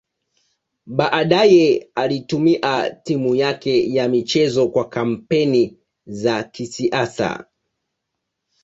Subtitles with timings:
[0.85, 7.45] Baadaye alitumia timu yake ya michezo kwa kampeni za kisiasa.